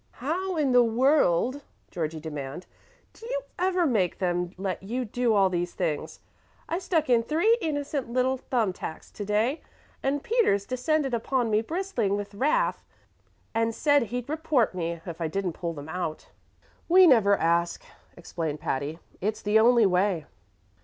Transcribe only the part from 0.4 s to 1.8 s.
in the world,"